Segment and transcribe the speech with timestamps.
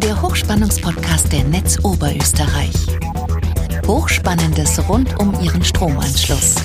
[0.00, 2.74] der Hochspannungspodcast der Netz Oberösterreich.
[3.86, 6.56] Hochspannendes rund um Ihren Stromanschluss.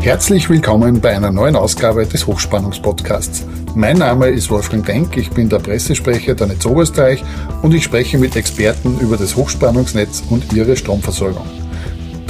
[0.00, 3.44] Herzlich willkommen bei einer neuen Ausgabe des Hochspannungspodcasts.
[3.74, 7.22] Mein Name ist Wolfgang Denk, ich bin der Pressesprecher der Netz Oberösterreich
[7.60, 11.46] und ich spreche mit Experten über das Hochspannungsnetz und ihre Stromversorgung.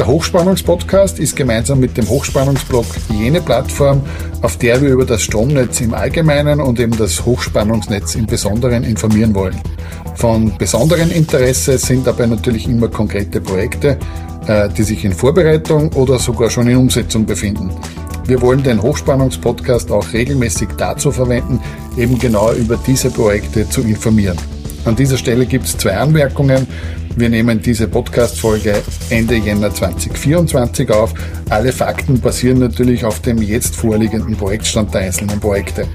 [0.01, 4.01] Der Hochspannungspodcast ist gemeinsam mit dem Hochspannungsblog jene Plattform,
[4.41, 9.35] auf der wir über das Stromnetz im Allgemeinen und eben das Hochspannungsnetz im Besonderen informieren
[9.35, 9.61] wollen.
[10.15, 13.99] Von besonderem Interesse sind dabei natürlich immer konkrete Projekte,
[14.47, 17.71] äh, die sich in Vorbereitung oder sogar schon in Umsetzung befinden.
[18.25, 21.61] Wir wollen den Hochspannungspodcast auch regelmäßig dazu verwenden,
[21.99, 24.39] eben genau über diese Projekte zu informieren.
[24.85, 26.67] An dieser Stelle gibt es zwei Anmerkungen.
[27.17, 31.13] Wir nehmen diese Podcast-Folge Ende Jänner 2024 auf.
[31.51, 35.87] Alle Fakten basieren natürlich auf dem jetzt vorliegenden Projektstand der einzelnen Projekte.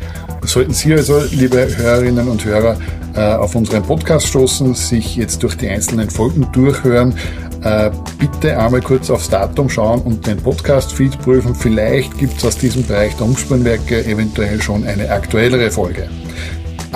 [0.44, 2.78] Sollten Sie also, liebe Hörerinnen und Hörer,
[3.16, 7.16] äh, auf unseren Podcast stoßen, sich jetzt durch die einzelnen Folgen durchhören,
[7.64, 11.56] äh, bitte einmal kurz aufs Datum schauen und den Podcast-Feed prüfen.
[11.56, 16.08] Vielleicht gibt es aus diesem Bereich der Umspannwerke eventuell schon eine aktuellere Folge.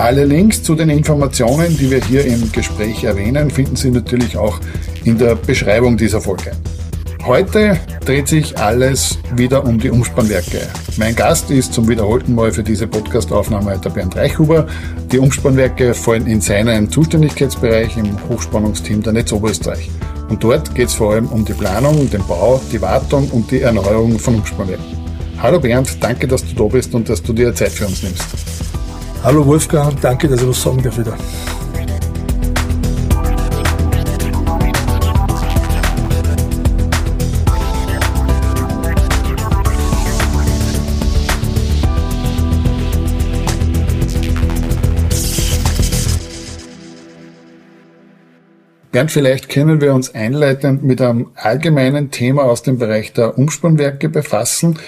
[0.00, 4.58] Alle Links zu den Informationen, die wir hier im Gespräch erwähnen, finden Sie natürlich auch
[5.04, 6.52] in der Beschreibung dieser Folge.
[7.26, 10.62] Heute dreht sich alles wieder um die Umspannwerke.
[10.96, 14.66] Mein Gast ist zum wiederholten Mal für diese Podcastaufnahme der Bernd Reichhuber.
[15.12, 19.90] Die Umspannwerke fallen in seinen Zuständigkeitsbereich im Hochspannungsteam der Netz Oberösterreich.
[20.30, 23.60] Und dort geht es vor allem um die Planung, den Bau, die Wartung und die
[23.60, 24.96] Erneuerung von Umspannwerken.
[25.42, 28.24] Hallo Bernd, danke, dass du da bist und dass du dir Zeit für uns nimmst.
[29.22, 31.14] Hallo Wolfgang, danke, dass ich was sagen darf wieder.
[48.90, 54.08] Bernd, vielleicht können wir uns einleitend mit einem allgemeinen Thema aus dem Bereich der Umspannwerke
[54.08, 54.78] befassen.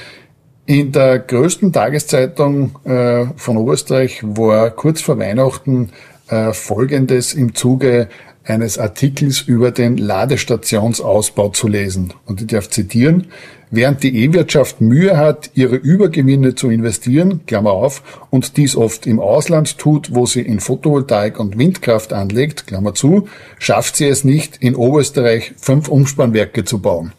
[0.66, 5.90] In der größten Tageszeitung äh, von Oberösterreich war kurz vor Weihnachten
[6.28, 8.08] äh, Folgendes im Zuge
[8.44, 12.14] eines Artikels über den Ladestationsausbau zu lesen.
[12.26, 13.28] Und ich darf zitieren,
[13.70, 19.18] während die E-Wirtschaft Mühe hat, ihre Übergewinne zu investieren, Klammer auf, und dies oft im
[19.18, 24.58] Ausland tut, wo sie in Photovoltaik und Windkraft anlegt, Klammer zu, schafft sie es nicht,
[24.58, 27.12] in Oberösterreich fünf Umspannwerke zu bauen.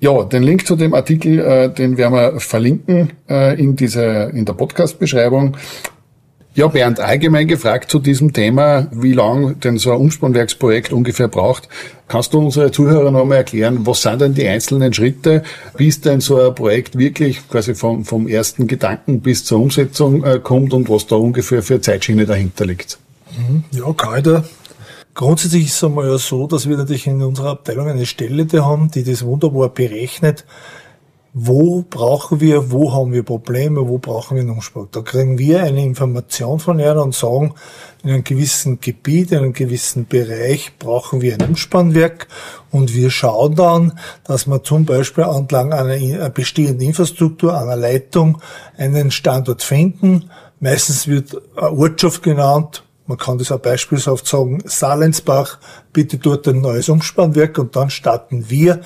[0.00, 4.44] Ja, den Link zu dem Artikel, äh, den werden wir verlinken äh, in dieser in
[4.44, 5.56] der Podcast-Beschreibung.
[6.54, 11.68] Ja, Bernd, allgemein gefragt zu diesem Thema, wie lang denn so ein Umspannwerksprojekt ungefähr braucht.
[12.08, 15.42] Kannst du unsere Zuhörer noch mal erklären, was sind denn die einzelnen Schritte,
[15.76, 20.40] bis denn so ein Projekt wirklich quasi vom, vom ersten Gedanken bis zur Umsetzung äh,
[20.42, 22.98] kommt und was da ungefähr für Zeitschiene dahinter liegt?
[23.36, 23.64] Mhm.
[23.72, 24.44] Ja, kann ich da
[25.18, 28.88] Grundsätzlich ist es einmal so, dass wir natürlich in unserer Abteilung eine Stelle da haben,
[28.92, 30.44] die das wunderbar berechnet.
[31.34, 34.86] Wo brauchen wir, wo haben wir Probleme, wo brauchen wir einen Umspruch?
[34.92, 37.54] Da kriegen wir eine Information von ihnen und sagen,
[38.04, 42.28] in einem gewissen Gebiet, in einem gewissen Bereich brauchen wir ein Umspannwerk
[42.70, 48.40] und wir schauen dann, dass wir zum Beispiel entlang einer bestehenden Infrastruktur, einer Leitung
[48.76, 50.30] einen Standort finden.
[50.60, 55.58] Meistens wird eine Ortschaft genannt, man kann das auch beispielshaft sagen, Salensbach,
[55.92, 58.82] bitte dort ein neues Umspannwerk und dann starten wir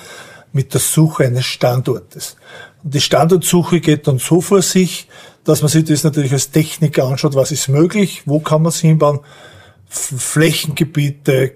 [0.53, 2.37] mit der Suche eines Standortes.
[2.83, 5.09] Und die Standortsuche geht dann so vor sich,
[5.43, 8.79] dass man sich das natürlich als Techniker anschaut, was ist möglich, wo kann man es
[8.79, 9.19] hinbauen,
[9.89, 11.55] Flächengebiete,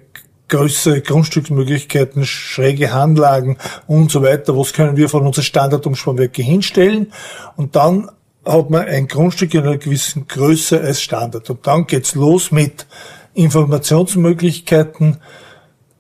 [0.50, 3.58] größere Grundstücksmöglichkeiten, schräge Hanlagen
[3.88, 4.58] und so weiter.
[4.58, 7.14] Was können wir von unseren Standardumspannwerke hinstellen?
[7.56, 8.10] Und dann
[8.48, 11.50] hat man ein Grundstück in einer gewissen Größe als Standard.
[11.50, 12.88] Und dann geht's los mit
[13.34, 15.18] Informationsmöglichkeiten,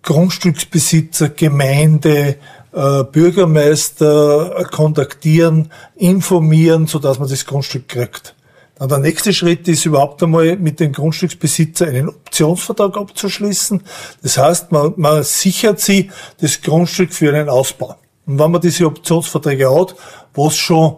[0.02, 2.38] Grundstücksbesitzer, Gemeinde,
[2.72, 8.36] äh, Bürgermeister kontaktieren, informieren, so dass man das Grundstück kriegt.
[8.80, 13.82] Dann der nächste Schritt ist überhaupt einmal mit dem Grundstücksbesitzer einen Optionsvertrag abzuschließen.
[14.22, 17.96] Das heißt, man, man sichert sie das Grundstück für einen Ausbau.
[18.28, 19.96] Und wenn man diese Optionsverträge hat,
[20.36, 20.98] was schon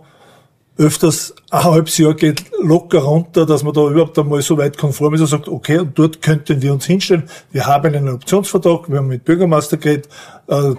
[0.80, 5.14] öfters ein halbes Jahr geht locker runter, dass man da überhaupt einmal so weit konform
[5.14, 7.30] ist und sagt, okay, und dort könnten wir uns hinstellen.
[7.52, 10.08] Wir haben einen Optionsvertrag, wir haben mit Bürgermeister geredet,
[10.48, 10.76] äh,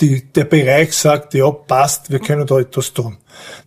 [0.00, 3.18] die, der Bereich sagt, ja, passt, wir können da etwas tun.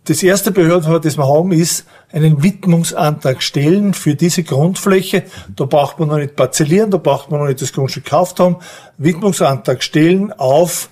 [0.05, 5.23] Das erste Behördenverfahren, das wir haben, ist einen Widmungsantrag stellen für diese Grundfläche.
[5.55, 8.57] Da braucht man noch nicht parzellieren, da braucht man noch nicht das Grundstück gekauft haben.
[8.97, 10.89] Widmungsantrag stellen auf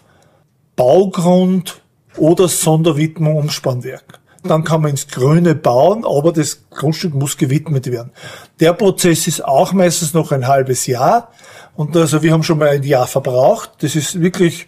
[0.75, 1.81] Baugrund
[2.17, 4.19] oder Sonderwidmung Umspannwerk.
[4.47, 8.11] Dann kann man ins Grüne bauen, aber das Grundstück muss gewidmet werden.
[8.59, 11.31] Der Prozess ist auch meistens noch ein halbes Jahr
[11.75, 13.71] und also wir haben schon mal ein Jahr verbraucht.
[13.79, 14.67] Das ist wirklich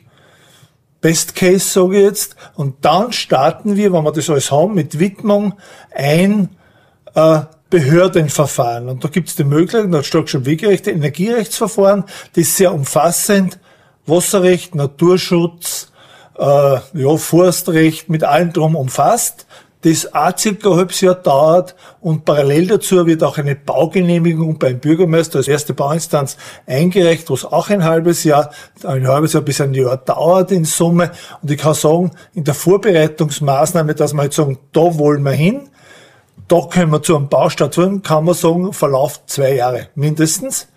[1.01, 2.35] Best Case, sage ich jetzt.
[2.55, 5.53] Und dann starten wir, wenn wir das alles haben, mit Widmung
[5.95, 6.49] ein
[7.15, 8.89] äh, Behördenverfahren.
[8.89, 13.59] Und da gibt es die Möglichkeit, da steht schon Wegerechte, Energierechtsverfahren, das sehr umfassend,
[14.05, 15.91] Wasserrecht, Naturschutz,
[16.37, 19.47] äh, ja, Forstrecht mit allem drum umfasst
[19.81, 24.79] das auch circa ein halbes Jahr dauert und parallel dazu wird auch eine Baugenehmigung beim
[24.79, 28.51] Bürgermeister als erste Bauinstanz eingereicht, was auch ein halbes Jahr,
[28.83, 31.11] ein halbes Jahr bis ein Jahr dauert in Summe.
[31.41, 35.69] Und ich kann sagen, in der Vorbereitungsmaßnahme, dass wir jetzt sagen, da wollen wir hin,
[36.47, 40.67] da können wir zu einem Baustart tun, kann man sagen, verlauft zwei Jahre mindestens.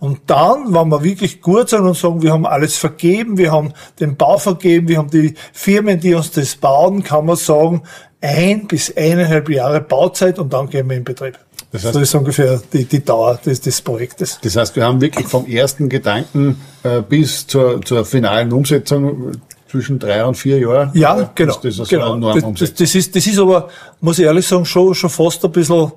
[0.00, 3.72] Und dann, wenn wir wirklich gut sind und sagen, wir haben alles vergeben, wir haben
[4.00, 7.82] den Bau vergeben, wir haben die Firmen, die uns das bauen, kann man sagen,
[8.20, 11.38] ein bis eineinhalb Jahre Bauzeit und dann gehen wir in Betrieb.
[11.70, 14.38] Das, heißt, das ist ungefähr die, die Dauer des, des Projektes.
[14.42, 19.32] Das heißt, wir haben wirklich vom ersten Gedanken äh, bis zur, zur finalen Umsetzung
[19.70, 20.90] zwischen drei und vier Jahren.
[20.94, 21.58] Ja, genau.
[21.62, 22.18] Das, das, genau.
[22.32, 23.68] Das, das, das, ist, das ist aber,
[24.00, 25.92] muss ich ehrlich sagen, schon, schon fast ein bisschen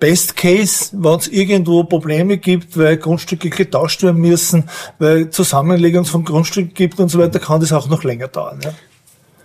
[0.00, 4.64] Best Case, wenn es irgendwo Probleme gibt, weil Grundstücke getauscht werden müssen,
[4.98, 8.58] weil Zusammenlegung von Grundstücken gibt und so weiter, kann das auch noch länger dauern.
[8.64, 8.74] Ja.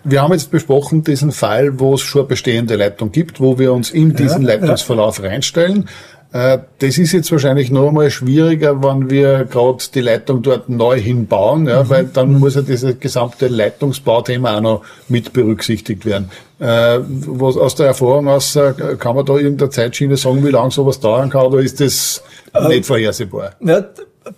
[0.04, 3.92] Wir haben jetzt besprochen diesen Fall, wo es schon bestehende Leitung gibt, wo wir uns
[3.92, 5.30] in diesen ja, Leitungsverlauf ja.
[5.30, 5.90] reinstellen.
[6.31, 11.00] Äh, das ist jetzt wahrscheinlich noch einmal schwieriger, wenn wir gerade die Leitung dort neu
[11.00, 11.90] hinbauen, ja, mhm.
[11.90, 16.30] weil dann muss ja dieses gesamte Leitungsbauthema auch noch mit berücksichtigt werden.
[16.60, 20.69] Äh, was aus der Erfahrung aus, äh, kann man da irgendeine Zeitschiene sagen, wie lange
[20.69, 22.24] sowas dauern kann, oder ist das
[22.54, 23.54] äh, nicht vorhersehbar?
[23.62, 23.84] Ja,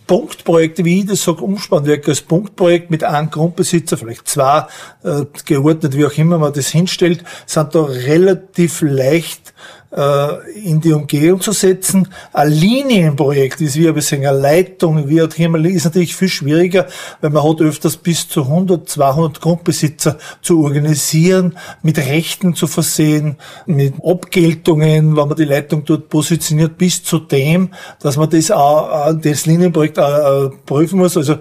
[0.08, 4.68] Punktprojekte, wie ich das sage, Umspannwerk als Punktprojekt mit einem Grundbesitzer, vielleicht zwei,
[5.04, 9.54] äh, geordnet, wie auch immer man das hinstellt, sind da relativ leicht
[9.92, 12.08] in die Umgehung zu setzen.
[12.32, 16.88] Ein Linienprojekt ist wie ein bisschen eine Leitung, wie ein Thema ist natürlich viel schwieriger,
[17.20, 23.36] weil man hat öfters bis zu 100, 200 Grundbesitzer zu organisieren, mit Rechten zu versehen,
[23.66, 29.12] mit Abgeltungen, wenn man die Leitung dort positioniert, bis zu dem, dass man das auch,
[29.14, 31.18] das Linienprojekt auch prüfen muss.
[31.18, 31.36] Also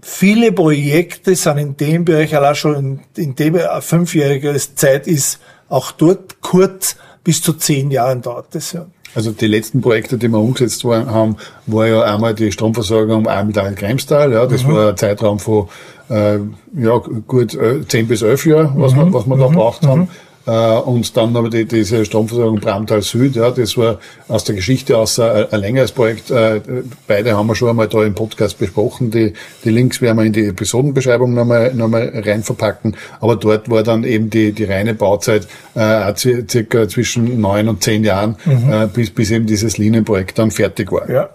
[0.00, 5.90] viele Projekte sind in dem Bereich allein schon in, in dem fünfjährige Zeit ist auch
[5.90, 8.86] dort kurz bis zu zehn Jahren dauert das ja.
[9.14, 11.36] Also die letzten Projekte, die wir umgesetzt haben,
[11.66, 14.32] war ja einmal die Stromversorgung Almtal-Greimstal.
[14.32, 14.72] Ja, das mhm.
[14.72, 15.68] war ein Zeitraum von
[16.10, 16.38] äh,
[16.76, 19.12] ja, gut äh, 10 bis 11 Jahren, was, mhm.
[19.12, 19.54] wir, was wir da mhm.
[19.54, 20.08] braucht haben.
[20.46, 23.98] Äh, und dann aber die, diese Stromversorgung Bramtal Süd, ja, das war
[24.28, 26.30] aus der Geschichte aus ein, ein längeres Projekt.
[26.30, 26.60] Äh,
[27.06, 29.10] beide haben wir schon einmal da im Podcast besprochen.
[29.10, 29.32] Die,
[29.64, 32.96] die Links werden wir in die Episodenbeschreibung nochmal, nochmal rein verpacken.
[33.20, 38.04] Aber dort war dann eben die, die reine Bauzeit äh, circa zwischen neun und zehn
[38.04, 38.72] Jahren, mhm.
[38.72, 41.08] äh, bis, bis eben dieses Linienprojekt dann fertig war.
[41.10, 41.30] Ja.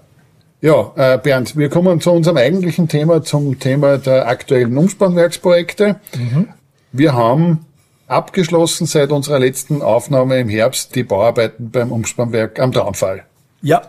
[0.61, 6.01] Ja, äh, Bernd, wir kommen zu unserem eigentlichen Thema, zum Thema der aktuellen Umspannwerksprojekte.
[6.17, 6.49] Mhm.
[6.91, 7.65] Wir haben
[8.09, 13.23] abgeschlossen seit unserer letzten Aufnahme im Herbst die Bauarbeiten beim Umspannwerk am Traunfall.
[13.61, 13.81] Ja.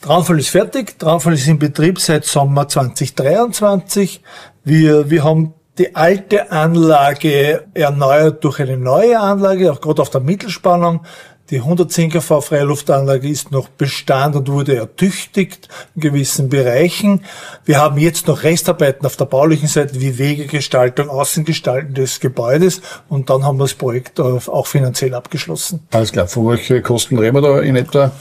[0.00, 0.98] Traunfall ist fertig.
[0.98, 4.22] Traunfall ist in Betrieb seit Sommer 2023.
[4.64, 10.20] Wir, wir haben die alte Anlage erneuert durch eine neue Anlage, auch gerade auf der
[10.20, 11.04] Mittelspannung.
[11.50, 17.22] Die 110 kV Freiluftanlage ist noch Bestand und wurde ertüchtigt in gewissen Bereichen.
[17.64, 23.30] Wir haben jetzt noch Restarbeiten auf der baulichen Seite wie Wegegestaltung, Außengestalten des Gebäudes und
[23.30, 25.80] dann haben wir das Projekt auch finanziell abgeschlossen.
[25.90, 26.28] Alles klar.
[26.28, 28.12] Von welchen Kosten reden wir da in etwa?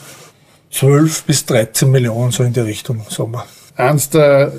[0.71, 3.45] 12 bis 13 Millionen, so in die Richtung, sagen wir.
[3.75, 4.53] Eines der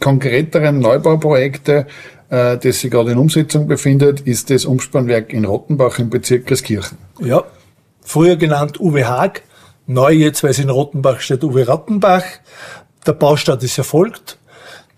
[0.00, 1.86] konkreteren Neubauprojekte,
[2.30, 6.96] äh, das sich gerade in Umsetzung befindet, ist das Umspannwerk in Rottenbach im Bezirk Christkirchen.
[7.20, 7.44] Ja,
[8.04, 9.42] früher genannt Uwe Haag,
[9.86, 12.24] neu jetzt, weil es in Rottenbach steht, Uwe Rattenbach.
[13.06, 14.38] Der Baustart ist erfolgt.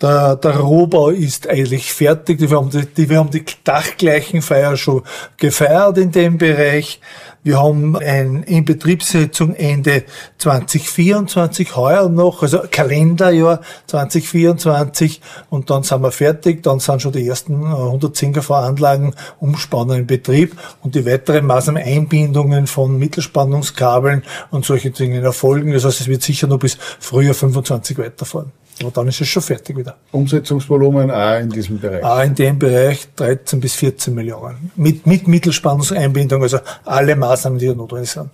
[0.03, 2.39] Der, der Rohbau ist eigentlich fertig.
[2.39, 5.03] Wir haben die, wir haben die Dachgleichenfeier schon
[5.39, 7.01] gefeiert in dem Bereich.
[7.47, 10.03] Wir haben eine Inbetriebssetzung Ende
[10.39, 17.25] 2024, heuer noch, also Kalenderjahr 2024 und dann sind wir fertig, dann sind schon die
[17.25, 24.65] ersten 110 kV Anlagen umspannen in Betrieb und die weiteren Maßnahmen, Einbindungen von Mittelspannungskabeln und
[24.65, 25.73] solche Dinge erfolgen.
[25.73, 28.51] Das heißt, es wird sicher noch bis Frühjahr 25 weiterfahren.
[28.83, 29.97] Und dann ist es schon fertig wieder.
[30.13, 32.05] Umsetzungsvolumen auch in diesem Bereich?
[32.05, 34.71] Auch in dem Bereich 13 bis 14 Millionen.
[34.77, 38.29] Mit, mit Mittelspannungseinbindung, also alle Maßnahmen, die da notwendig sind.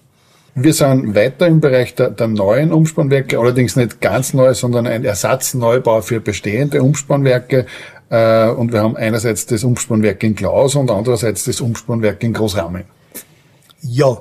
[0.54, 5.04] Wir sind weiter im Bereich der, der, neuen Umspannwerke, allerdings nicht ganz neu, sondern ein
[5.04, 7.66] Ersatzneubau für bestehende Umspannwerke.
[8.10, 12.84] Äh, und wir haben einerseits das Umspannwerk in Klaus und andererseits das Umspannwerk in Großraming.
[13.80, 14.18] Ja,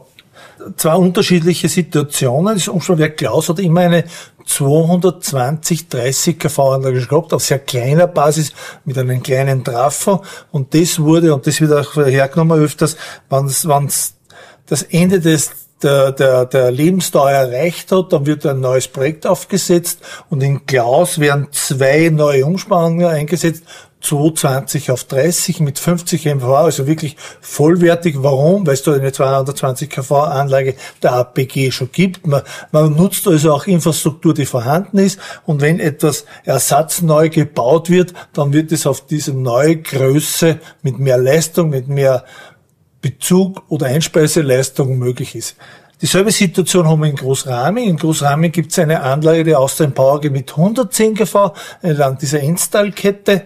[0.78, 2.56] zwei unterschiedliche Situationen.
[2.56, 4.04] Das Umspannwerk Klaus hat immer eine
[4.46, 8.54] 220 30 kV-Anlage gehabt, auf sehr kleiner Basis
[8.86, 10.24] mit einem kleinen Trafo.
[10.52, 12.98] Und das wurde, und das wird auch hergenommen öfters,
[13.30, 14.16] wenn es
[14.66, 15.52] das Ende des
[15.84, 20.00] der, der, der Lebensdauer erreicht hat, dann wird ein neues Projekt aufgesetzt
[20.30, 23.64] und in Klaus werden zwei neue Umspannungen eingesetzt,
[24.02, 28.16] 220 auf 30 mit 50 MV, also wirklich vollwertig.
[28.20, 28.66] Warum?
[28.66, 32.26] Weil es da eine 220 kV Anlage der APG schon gibt.
[32.28, 32.42] Man,
[32.72, 35.20] man nutzt also auch Infrastruktur, die vorhanden ist.
[35.46, 41.18] Und wenn etwas ersatzneu gebaut wird, dann wird es auf diese neue Größe mit mehr
[41.18, 42.26] Leistung, mit mehr
[43.02, 45.56] Bezug oder Einspeiseleistung möglich ist.
[46.02, 47.88] Dieselbe Situation haben wir in Großraming.
[47.88, 51.54] In Großraming gibt es eine Anlage, die aus dem Power mit 110 kV
[51.84, 53.44] entlang dieser Installkette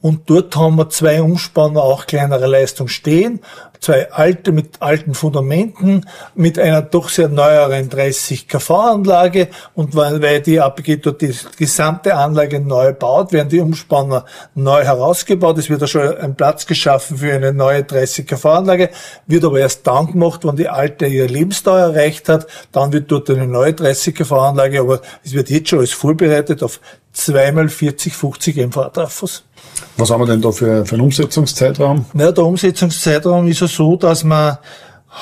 [0.00, 3.40] und dort haben wir zwei Umspanner auch kleinerer Leistung stehen.
[3.80, 9.48] Zwei alte mit alten Fundamenten, mit einer doch sehr neueren 30 kV-Anlage.
[9.74, 14.24] Und weil, die APG dort die gesamte Anlage neu baut, werden die Umspanner
[14.54, 15.58] neu herausgebaut.
[15.58, 18.90] Es wird da schon ein Platz geschaffen für eine neue 30 kV-Anlage,
[19.26, 22.46] wird aber erst dann gemacht, wenn die alte ihre Lebensdauer erreicht hat.
[22.70, 26.80] Dann wird dort eine neue 30 kV-Anlage, aber es wird jetzt schon alles vorbereitet auf
[27.18, 29.44] zweimal 40, 50 MV-Trafos.
[29.96, 32.06] Was haben wir denn da für, für einen Umsetzungszeitraum?
[32.14, 34.58] Ja, der Umsetzungszeitraum ist ja so, dass man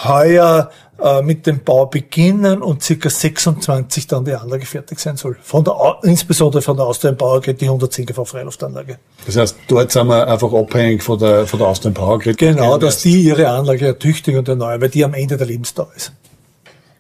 [0.05, 0.71] heuer
[1.03, 5.37] äh, mit dem Bau beginnen und circa 26 dann die Anlage fertig sein soll.
[5.43, 8.99] Von der, insbesondere von der Austrian Power Grid, die 110 kV Freiluftanlage.
[9.25, 12.39] Das heißt, dort sind wir einfach abhängig von der, von der Austrian Power Grid.
[12.39, 16.13] Genau, dass die ihre Anlage ertüchtigen und erneuern, weil die am Ende der Lebensdauer ist.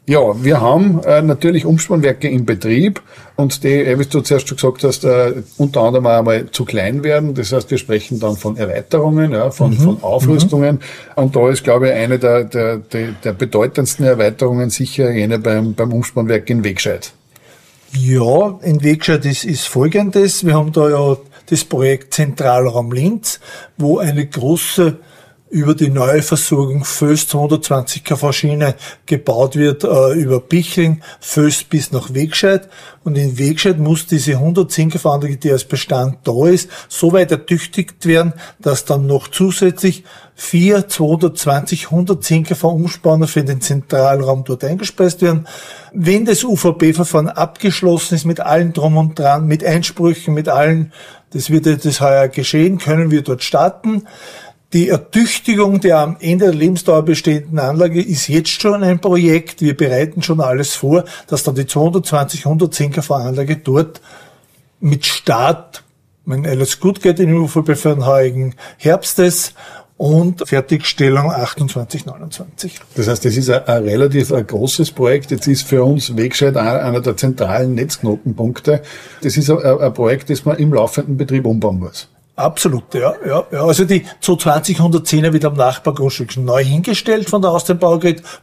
[0.09, 3.03] Ja, wir haben äh, natürlich Umspannwerke im Betrieb
[3.35, 6.65] und die, äh, wie du zuerst schon gesagt hast, äh, unter anderem auch einmal zu
[6.65, 7.35] klein werden.
[7.35, 9.79] Das heißt, wir sprechen dann von Erweiterungen, ja, von, mhm.
[9.79, 10.77] von Aufrüstungen.
[10.77, 11.23] Mhm.
[11.23, 15.75] Und da ist, glaube ich, eine der, der, der, der bedeutendsten Erweiterungen sicher jene beim,
[15.75, 17.13] beim Umspannwerk in Wegscheid.
[17.93, 20.47] Ja, in Wegscheid ist, ist folgendes.
[20.47, 23.41] Wir haben da ja das Projekt Zentralraum Linz,
[23.77, 24.99] wo eine große
[25.57, 28.75] über die neue Versorgung Föst 220 kV Schiene
[29.07, 32.69] gebaut wird äh, über Bichling, Föst bis nach Wegscheid.
[33.05, 37.31] Und in Wegscheid muss diese 110 kV Anlage, die als Bestand da ist, so weit
[37.31, 44.63] ertüchtigt werden, dass dann noch zusätzlich vier 220 110 kV Umspanner für den Zentralraum dort
[44.63, 45.49] eingespeist werden.
[45.95, 50.93] Wenn das UVB-Verfahren abgeschlossen ist mit allen drum und dran, mit Einsprüchen, mit allen,
[51.31, 54.07] das wird jetzt heuer geschehen, können wir dort starten.
[54.73, 59.61] Die Ertüchtigung der am Ende der Lebensdauer bestehenden Anlage ist jetzt schon ein Projekt.
[59.61, 64.01] Wir bereiten schon alles vor, dass dann die 220, 110 kV Anlage dort
[64.81, 65.85] mit Start,
[66.25, 69.55] wenn alles gut geht, in den heurigen Herbstes
[69.97, 72.81] und Fertigstellung 28, 29.
[72.97, 75.31] Das heißt, das ist ein, ein relativ ein großes Projekt.
[75.31, 78.83] Jetzt ist für uns Wegscheid einer der zentralen Netzknotenpunkte.
[79.23, 82.09] Das ist ein, ein Projekt, das man im laufenden Betrieb umbauen muss.
[82.38, 83.64] Absolut, ja, ja, ja.
[83.64, 87.81] Also die 220 110er wird am Nachbargrundstück neu hingestellt von der Austrian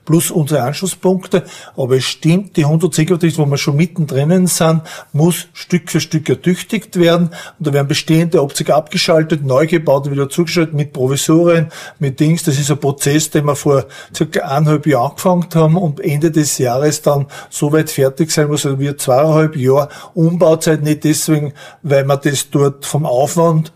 [0.03, 1.43] plus unsere Anschlusspunkte.
[1.77, 4.81] Aber es stimmt, die 110 wo wir schon mittendrin sind,
[5.11, 7.29] muss Stück für Stück ertüchtigt werden.
[7.59, 11.67] Und da werden bestehende Optik abgeschaltet, neu gebaut, wieder zugeschaltet mit Provisorien,
[11.99, 12.41] mit Dings.
[12.41, 13.85] Das ist ein Prozess, den wir vor
[14.15, 18.65] circa eineinhalb Jahren angefangen haben und Ende des Jahres dann so weit fertig sein muss.
[18.65, 23.71] Also wir zweieinhalb Jahre Umbauzeit, nicht deswegen, weil man das dort vom Aufwand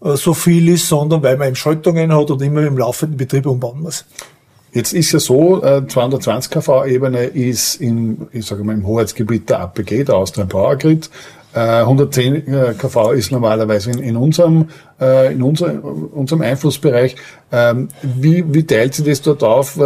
[0.00, 3.80] so viel ist, sondern weil man eben Schaltungen hat und immer im laufenden Betrieb umbauen
[3.80, 4.04] muss.
[4.72, 9.60] Jetzt ist ja so, 220 äh, kV-Ebene ist im, ich sage mal, im Hoheitsgebiet der
[9.60, 11.10] APG, der Austrian Power Grid.
[11.54, 14.68] 110 äh, kV ist normalerweise in, in unserem,
[15.00, 17.16] in unser, unserem Einflussbereich.
[17.50, 19.80] Ähm, wie, wie teilt sich das dort auf?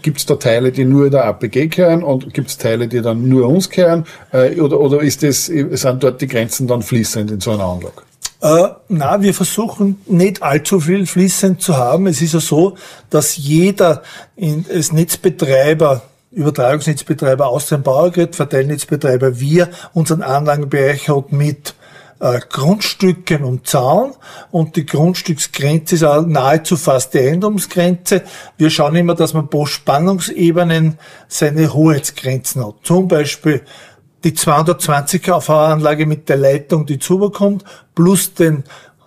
[0.00, 3.28] Gibt es da Teile, die nur der APG kehren und gibt es Teile, die dann
[3.28, 4.04] nur uns kehren?
[4.32, 8.02] Oder, oder ist das, sind dort die Grenzen dann fließend in so einer Anlage?
[8.40, 12.06] Äh, na, wir versuchen nicht allzu viel fließend zu haben.
[12.06, 12.76] Es ist ja so,
[13.10, 14.02] dass jeder
[14.36, 16.02] in, als Netzbetreiber
[16.34, 21.74] Übertragungsnetzbetreiber aus dem Bauergrid, Verteilnetzbetreiber, wir unseren Anlagenbereich hat mit
[22.20, 24.14] äh, Grundstücken und Zaun
[24.50, 28.22] und die Grundstücksgrenze ist auch nahezu fast die Eigentumsgrenze.
[28.56, 32.74] Wir schauen immer, dass man pro Spannungsebenen seine Hoheitsgrenzen hat.
[32.82, 33.62] Zum Beispiel
[34.24, 37.64] die 220 kV-Anlage mit der Leitung, die zubekommt,
[37.94, 38.64] plus den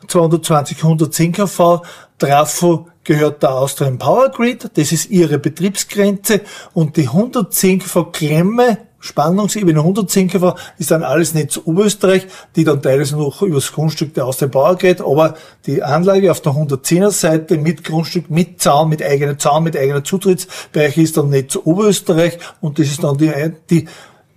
[0.07, 1.81] 220 110 kV
[2.17, 6.41] Trafo gehört der Austrian Power Grid, das ist ihre Betriebsgrenze.
[6.73, 12.81] Und die 110 kV Klemme Spannungsebene 110 kV ist dann alles Netz Oberösterreich, die dann
[12.81, 17.11] teilweise noch übers Grundstück der aus dem Bauer geht, aber die Anlage auf der 110er
[17.11, 22.39] Seite mit Grundstück, mit Zaun, mit eigener Zaun, mit eigener Zutrittsbereich ist dann Netz Oberösterreich.
[22.59, 23.31] Und das ist dann die,
[23.69, 23.87] die,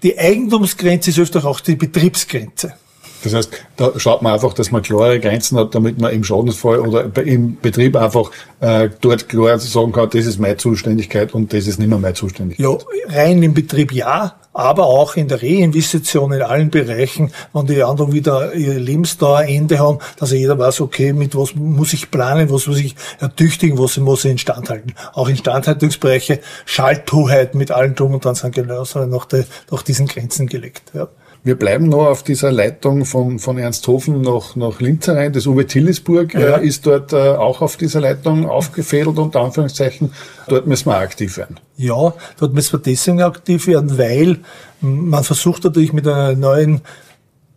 [0.03, 2.75] die Eigentumsgrenze ist öfter auch die Betriebsgrenze.
[3.23, 6.81] Das heißt, da schaut man einfach, dass man klare Grenzen hat, damit man im Schadensfall
[6.81, 8.31] oder im Betrieb einfach
[8.61, 12.15] äh, dort klar sagen kann, das ist meine Zuständigkeit und das ist nicht mehr meine
[12.15, 12.65] Zuständigkeit.
[12.65, 17.83] Ja, rein im Betrieb ja, aber auch in der Reinvestition in allen Bereichen, wenn die
[17.83, 22.67] anderen wieder ihr Lebensdauerende haben, dass jeder weiß, okay, mit was muss ich planen, was
[22.67, 24.95] muss ich ertüchtigen, was muss ich instand halten.
[25.13, 30.47] Auch Instandhaltungsbereiche, Schalthoheit mit allen Drum und Dran sind genauso nach, de, nach diesen Grenzen
[30.47, 30.93] gelegt.
[30.95, 31.09] Ja.
[31.43, 35.33] Wir bleiben noch auf dieser Leitung von, von Ernsthofen nach, nach Linz rein.
[35.33, 36.59] Das Uwe Tillisburg ja.
[36.59, 40.13] äh, ist dort äh, auch auf dieser Leitung aufgefädelt, unter Anführungszeichen.
[40.49, 41.59] Dort müssen wir aktiv werden.
[41.77, 44.41] Ja, dort müssen wir deswegen aktiv werden, weil
[44.83, 46.83] man versucht natürlich mit einer neuen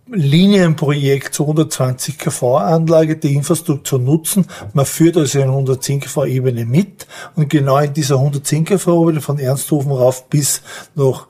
[0.07, 4.45] Linienprojekt zur 120 kV Anlage die Infrastruktur nutzen.
[4.73, 9.21] Man führt also eine 110 kV Ebene mit und genau in dieser 110 kV Ebene
[9.21, 10.61] von Ernsthofen rauf bis
[10.95, 11.27] nach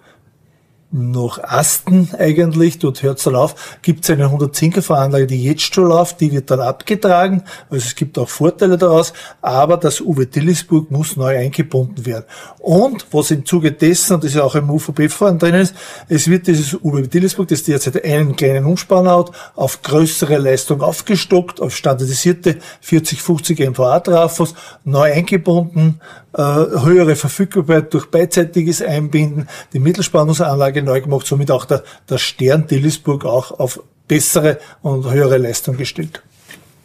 [0.94, 5.74] nach Asten eigentlich, dort hört es dann auf, gibt es eine 110er Anlage, die jetzt
[5.74, 10.28] schon läuft, die wird dann abgetragen, also es gibt auch Vorteile daraus, aber das Uwe
[10.28, 12.26] Dillisburg muss neu eingebunden werden.
[12.60, 15.74] Und was im Zuge dessen, und das ist ja auch im UVB-Fahren drin ist,
[16.10, 21.60] es wird dieses Uwe Dillisburg, das derzeit einen kleinen Umspanner hat, auf größere Leistung aufgestockt,
[21.60, 26.00] auf standardisierte 40-50 MVA-Trafos, neu eingebunden,
[26.36, 33.26] höhere Verfügbarkeit durch beidseitiges Einbinden, die Mittelspannungsanlage neu gemacht, somit auch der, der Stern Dillisburg
[33.26, 36.24] auch auf bessere und höhere Leistung gestellt.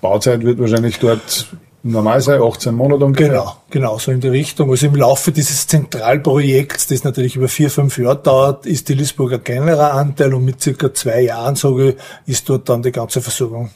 [0.00, 1.46] Bauzeit wird wahrscheinlich dort
[1.82, 3.28] normal sein, 18 Monate ungefähr.
[3.28, 4.70] Genau, genau, so in die Richtung.
[4.70, 9.44] Also im Laufe dieses Zentralprojekts, das natürlich über vier, fünf Jahre dauert, ist Dillisburg ein
[9.44, 11.96] kleinerer Anteil und mit circa zwei Jahren, sage ich,
[12.34, 13.70] ist dort dann die ganze Versorgung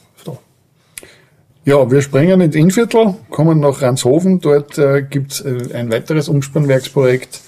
[1.65, 4.41] ja, wir springen ins Innviertel, kommen nach Ranshofen.
[4.41, 7.39] Dort äh, gibt's äh, ein weiteres Umspannwerksprojekt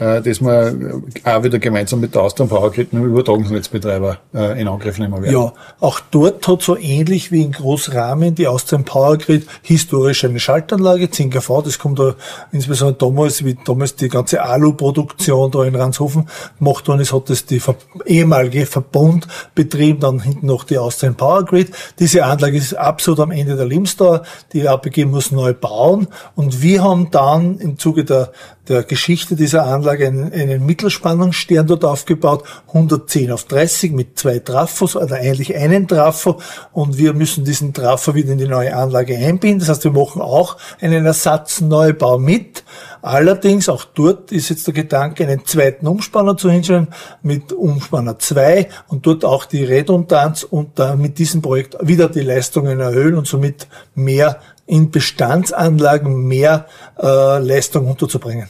[0.00, 4.98] äh, das wir auch wieder gemeinsam mit der Power Grid, dem Übertragungsnetzbetreiber, äh, in Angriff
[4.98, 5.32] nehmen werden.
[5.32, 10.40] Ja, auch dort hat so ähnlich wie in Großrahmen die Austrian Power Grid historisch eine
[10.40, 12.14] Schaltanlage, 10 kV, das kommt da
[12.50, 17.44] insbesondere damals, wie damals die ganze Alu-Produktion da in Ranshofen gemacht worden ist, hat das
[17.44, 17.60] die
[18.06, 21.72] ehemalige Verbund betrieben, dann hinten noch die Austrian Power Grid.
[21.98, 24.22] Diese Anlage ist absolut am Ende der Lebensdauer,
[24.54, 28.32] die APG muss neu bauen und wir haben dann im Zuge der
[28.70, 34.94] der Geschichte dieser Anlage einen, einen Mittelspannungsstern dort aufgebaut, 110 auf 30 mit zwei Trafos
[34.94, 36.40] oder eigentlich einen Trafo
[36.72, 39.58] und wir müssen diesen Trafo wieder in die neue Anlage einbinden.
[39.58, 42.62] Das heißt, wir machen auch einen Ersatzneubau mit.
[43.02, 46.88] Allerdings, auch dort ist jetzt der Gedanke, einen zweiten Umspanner zu hinstellen
[47.22, 52.20] mit Umspanner 2 und dort auch die Redundanz und da mit diesem Projekt wieder die
[52.20, 56.66] Leistungen erhöhen und somit mehr in Bestandsanlagen mehr
[57.02, 58.48] äh, Leistung unterzubringen.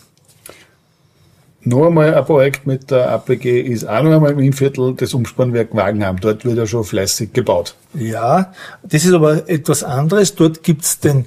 [1.63, 5.75] Noch einmal ein Projekt mit der APG ist auch noch einmal im Innviertel das Umspannwerk
[5.75, 6.19] Wagenheim.
[6.19, 7.75] Dort wird ja schon fleißig gebaut.
[7.95, 10.35] Ja, das ist aber etwas anderes.
[10.35, 11.27] Dort gibt's den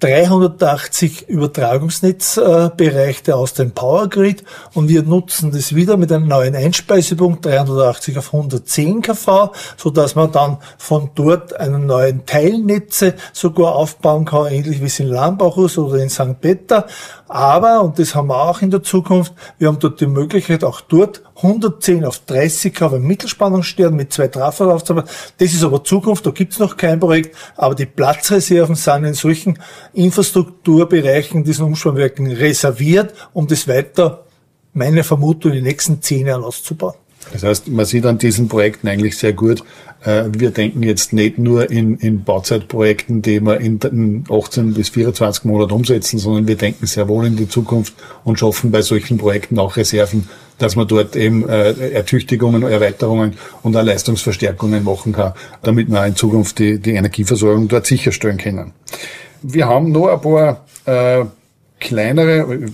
[0.00, 4.44] 380 Übertragungsnetzbereich der aus dem Power Grid
[4.74, 10.14] und wir nutzen das wieder mit einem neuen Einspeisepunkt 380 auf 110 kV, so dass
[10.14, 15.78] man dann von dort einen neuen Teilnetze sogar aufbauen kann, ähnlich wie es in Lambachus
[15.78, 16.40] oder in St.
[16.40, 16.86] Peter.
[17.28, 20.80] Aber, und das haben wir auch in der Zukunft, wir haben dort die Möglichkeit, auch
[20.80, 25.04] dort 110 auf 30 kV Mittelspannungsstern mit zwei Trafos aufzubauen.
[25.36, 29.58] Das ist aber Zukunft, da gibt's noch kein Projekt, aber die Platzreserven sind in solchen
[29.92, 34.24] Infrastrukturbereichen, diesen Umspannwerken reserviert, um das weiter,
[34.72, 36.94] meine Vermutung, in den nächsten zehn Jahren auszubauen.
[37.32, 39.62] Das heißt, man sieht an diesen Projekten eigentlich sehr gut,
[40.04, 45.44] äh, wir denken jetzt nicht nur in, in Bauzeitprojekten, die wir in 18 bis 24
[45.44, 49.58] Monaten umsetzen, sondern wir denken sehr wohl in die Zukunft und schaffen bei solchen Projekten
[49.58, 55.88] auch Reserven, dass man dort eben äh, Ertüchtigungen, Erweiterungen und auch Leistungsverstärkungen machen kann, damit
[55.88, 58.72] wir in Zukunft die, die Energieversorgung dort sicherstellen können.
[59.42, 61.24] Wir haben noch ein paar äh,
[61.88, 62.70] kleinere,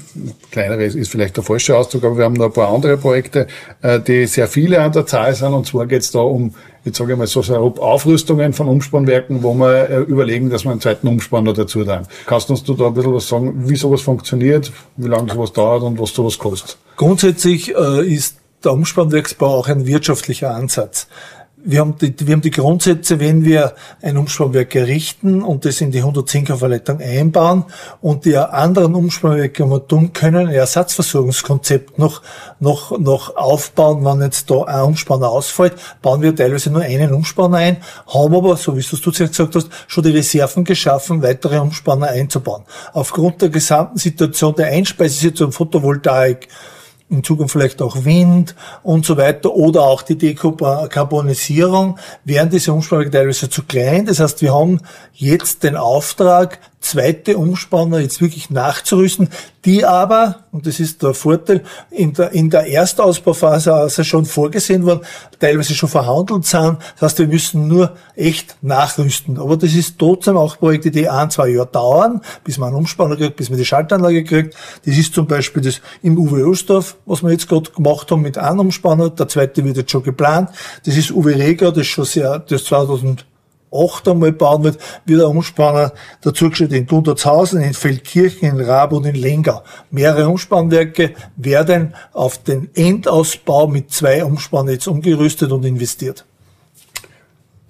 [0.51, 3.47] kleinere ist vielleicht der falsche Ausdruck, aber wir haben noch ein paar andere Projekte,
[3.81, 5.53] äh, die sehr viele an der Zahl sind.
[5.53, 6.53] Und zwar geht es da um,
[6.85, 10.73] jetzt sage ich mal so salopp, Aufrüstungen von Umspannwerken, wo wir äh, überlegen, dass wir
[10.73, 12.01] einen zweiten Umspanner dazu tun.
[12.27, 15.85] Kannst du uns da ein bisschen was sagen, wie sowas funktioniert, wie lange sowas dauert
[15.85, 16.77] und was sowas kostet?
[16.97, 21.07] Grundsätzlich äh, ist der Umspannwerksbau auch ein wirtschaftlicher Ansatz
[21.65, 25.91] wir haben, die, wir haben die Grundsätze, wenn wir ein Umspannwerk errichten und das in
[25.91, 27.65] die 110 Verleitung einbauen
[28.03, 32.23] und die anderen Umspannwerke wir tun können, ein Ersatzversorgungskonzept noch,
[32.61, 37.57] noch, noch aufbauen, wenn jetzt da ein Umspanner ausfällt, bauen wir teilweise nur einen Umspanner
[37.59, 42.09] ein, haben aber, so wie du es gesagt hast, schon die Reserven geschaffen, weitere Umspanner
[42.09, 42.65] einzubauen.
[42.93, 46.49] Aufgrund der gesamten Situation der Einspeisesituation Photovoltaik,
[47.15, 52.73] in Zukunft vielleicht auch Wind und so weiter oder auch die Dekarbonisierung, wären diese
[53.11, 54.07] teilweise zu klein.
[54.07, 54.81] Das heißt, wir haben
[55.15, 59.29] jetzt den Auftrag, zweite Umspanner jetzt wirklich nachzurüsten,
[59.65, 64.85] die aber, und das ist der Vorteil, in der, in der Erstausbauphase also schon vorgesehen
[64.85, 65.01] worden,
[65.41, 66.79] teilweise schon verhandelt sind.
[66.95, 69.39] Das heißt, wir müssen nur echt nachrüsten.
[69.39, 73.17] Aber das ist trotzdem auch Projekte, die ein, zwei Jahre dauern, bis man einen Umspanner
[73.17, 74.55] kriegt, bis man die Schaltanlage kriegt.
[74.85, 78.37] Das ist zum Beispiel das im Uwe Osterf, was wir jetzt gerade gemacht haben mit
[78.37, 79.11] einem Umspanner.
[79.11, 80.51] Der zweite wird jetzt schon geplant.
[80.85, 83.25] Das ist Uwe Reger, das ist schon sehr, das 2000
[83.75, 89.05] acht einmal bauen wird, wird ein Umspanner dazugestellt in Gundertshausen, in Feldkirchen, in Raab und
[89.05, 89.63] in Lengau.
[89.91, 96.25] Mehrere Umspannwerke werden auf den Endausbau mit zwei Umspannern jetzt umgerüstet und investiert.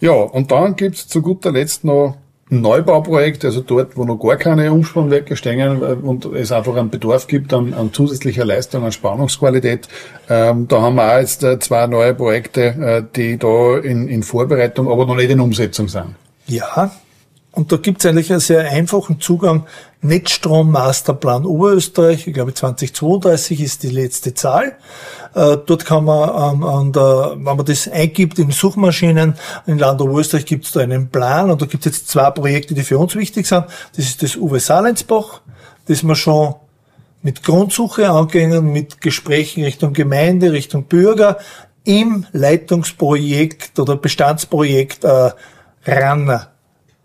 [0.01, 2.19] Ja, und dann gibt's zu guter Letzt noch
[2.51, 7.27] Neubauprojekt, also dort, wo noch gar keine Umspannwerke stehen äh, und es einfach einen Bedarf
[7.27, 9.89] gibt an, an zusätzlicher Leistung, an Spannungsqualität.
[10.29, 14.23] Ähm, da haben wir auch jetzt äh, zwei neue Projekte, äh, die da in, in
[14.23, 16.15] Vorbereitung, aber noch nicht in Umsetzung sind.
[16.47, 16.93] Ja,
[17.53, 19.65] und da gibt es eigentlich einen sehr einfachen Zugang.
[20.05, 24.77] Netzstrom Masterplan Oberösterreich, ich glaube 2032 ist die letzte Zahl.
[25.35, 29.35] Äh, dort kann man, an der, wenn man das eingibt in Suchmaschinen,
[29.67, 32.75] in Land Oberösterreich gibt es da einen Plan und da gibt es jetzt zwei Projekte,
[32.75, 33.65] die für uns wichtig sind.
[33.97, 35.41] Das ist das Uwe Salensbach,
[35.87, 36.55] das wir schon
[37.23, 41.39] mit Grundsuche angehen, mit Gesprächen Richtung Gemeinde, Richtung Bürger
[41.85, 45.31] im Leitungsprojekt oder Bestandsprojekt äh,
[45.87, 46.47] ran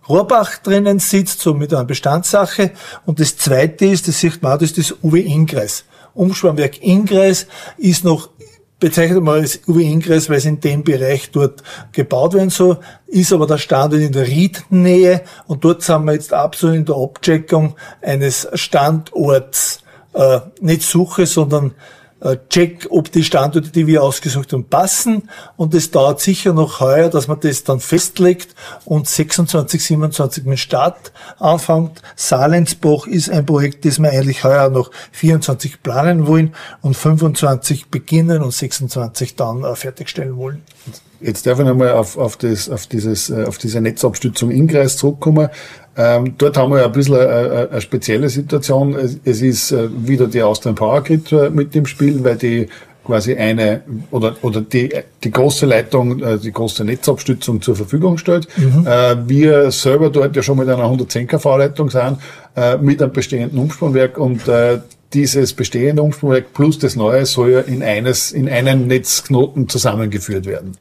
[0.09, 2.71] Rohrbach drinnen sitzt, so mit einer Bestandssache.
[3.05, 5.85] Und das zweite ist, das sieht man auch, das ist das Uwe Ingres.
[6.15, 7.45] Umschwammwerk Ingres
[7.77, 8.29] ist noch
[8.79, 13.33] bezeichnet man als Uwe Ingres, weil es in dem Bereich dort gebaut werden soll, ist
[13.33, 17.75] aber der Standort in der Riednähe und dort sind wir jetzt absolut in der Abcheckung
[18.01, 21.73] eines Standorts, äh, nicht Suche, sondern
[22.49, 25.29] check, ob die Standorte, die wir ausgesucht haben, passen.
[25.55, 28.55] Und es dauert sicher noch heuer, dass man das dann festlegt
[28.85, 32.01] und 26, 27 mit Start anfängt.
[32.15, 38.41] Salensbach ist ein Projekt, das wir eigentlich heuer noch 24 planen wollen und 25 beginnen
[38.41, 40.63] und 26 dann äh, fertigstellen wollen.
[41.21, 45.49] Jetzt darf ich nochmal auf, auf, das, auf, dieses, äh, auf diese Netzabstützung Inkreis zurückkommen.
[45.99, 48.95] Ähm, dort haben wir ein bisschen eine, eine spezielle Situation.
[48.95, 52.67] Es, es ist äh, wieder die Austrian Power Grid äh, mit dem Spiel, weil die
[53.05, 53.81] quasi eine
[54.11, 54.89] oder oder die
[55.23, 58.47] die große Leitung, die große Netzabstützung zur Verfügung stellt.
[58.55, 58.85] Mhm.
[59.25, 62.17] wir selber dort ja schon mit einer 110 kV Leitung sind,
[62.81, 64.41] mit einem bestehenden Umspannwerk und
[65.11, 70.77] dieses bestehende Umspannwerk plus das neue soll ja in eines in einen Netzknoten zusammengeführt werden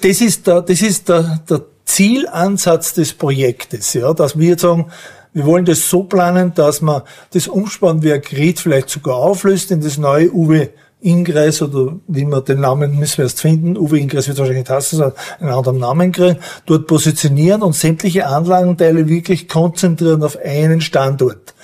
[0.00, 4.92] das ist der, das ist der, der Zielansatz des Projektes, ja, dass wir jetzt sagen,
[5.32, 9.96] wir wollen das so planen, dass man das Umspannwerk Ried vielleicht sogar auflöst in das
[9.96, 10.70] neue Uwe
[11.00, 13.76] Ingress oder wie man den Namen müssen wir erst finden.
[13.76, 16.38] Uwe Ingress wird wahrscheinlich nicht heißen, sondern einen anderen Namen kriegen.
[16.66, 21.54] Dort positionieren und sämtliche Anlagenteile wirklich konzentrieren auf einen Standort.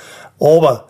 [0.41, 0.89] Aber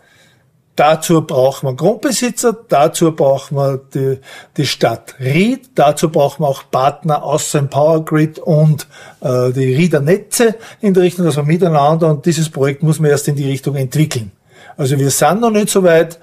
[0.76, 4.18] Dazu braucht man Grundbesitzer, dazu braucht man die,
[4.56, 8.88] die Stadt Ried, dazu braucht man auch Partner aus dem Power Grid und
[9.20, 13.12] äh, die Rieder Netze in der Richtung, dass wir miteinander und dieses Projekt muss man
[13.12, 14.32] erst in die Richtung entwickeln.
[14.76, 16.18] Also wir sind noch nicht so weit.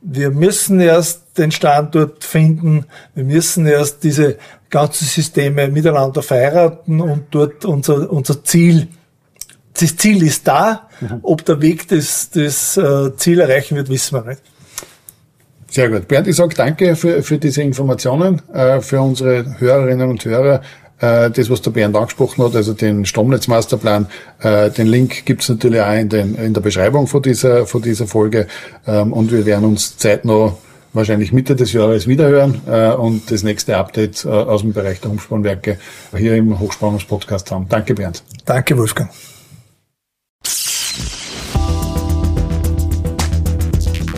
[0.00, 2.86] Wir müssen erst den Standort finden.
[3.14, 4.38] Wir müssen erst diese
[4.70, 8.88] ganzen Systeme miteinander verheiraten und dort unser, unser Ziel
[9.78, 10.88] das Ziel ist da.
[11.00, 11.20] Mhm.
[11.22, 14.42] Ob der Weg das, das äh, Ziel erreichen wird, wissen wir nicht.
[15.70, 16.08] Sehr gut.
[16.08, 20.62] Bernd, ich sage danke für, für diese Informationen, äh, für unsere Hörerinnen und Hörer.
[20.98, 24.06] Äh, das, was der Bernd angesprochen hat, also den Stromnetzmasterplan,
[24.40, 28.06] äh, den Link gibt's natürlich auch in, den, in der Beschreibung von dieser, von dieser
[28.06, 28.48] Folge.
[28.86, 30.56] Ähm, und wir werden uns zeitnah
[30.92, 35.10] wahrscheinlich Mitte des Jahres wiederhören äh, und das nächste Update äh, aus dem Bereich der
[35.10, 35.78] Umspannwerke
[36.16, 37.66] hier im Hochspannungspodcast haben.
[37.68, 38.22] Danke, Bernd.
[38.44, 39.08] Danke, Wolfgang.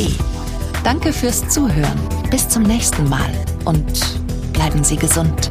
[0.83, 2.01] Danke fürs Zuhören.
[2.29, 3.31] Bis zum nächsten Mal
[3.65, 4.19] und
[4.53, 5.51] bleiben Sie gesund.